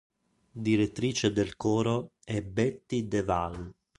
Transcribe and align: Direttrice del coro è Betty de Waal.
Direttrice 0.67 1.31
del 1.31 1.55
coro 1.55 2.13
è 2.23 2.41
Betty 2.41 3.07
de 3.07 3.19
Waal. 3.19 3.71